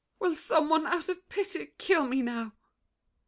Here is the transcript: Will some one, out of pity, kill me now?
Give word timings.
Will 0.19 0.33
some 0.33 0.67
one, 0.69 0.87
out 0.87 1.09
of 1.09 1.29
pity, 1.29 1.73
kill 1.77 2.07
me 2.07 2.23
now? 2.23 2.53